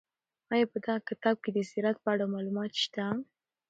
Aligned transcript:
آیا 0.53 0.65
په 0.73 0.77
دغه 0.83 0.99
کتاب 1.09 1.35
کې 1.43 1.49
د 1.53 1.57
سیرت 1.71 1.97
په 2.03 2.09
اړه 2.13 2.25
معلومات 2.33 2.71
شته؟ 2.83 3.05